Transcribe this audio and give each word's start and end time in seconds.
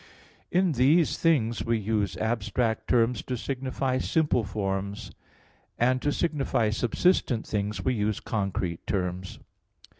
In 0.49 0.71
these 0.71 1.19
things 1.19 1.63
we 1.63 1.77
use 1.77 2.17
abstract 2.17 2.87
terms 2.87 3.21
to 3.21 3.37
signify 3.37 3.99
simple 3.99 4.43
forms; 4.43 5.11
and 5.77 6.01
to 6.01 6.11
signify 6.11 6.71
subsistent 6.71 7.45
things 7.45 7.85
we 7.85 7.93
use 7.93 8.19
concrete 8.19 8.87
terms. 8.87 9.37